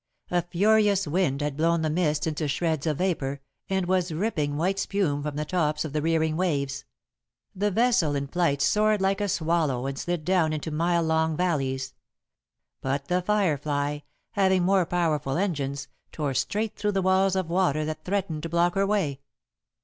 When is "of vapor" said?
2.87-3.39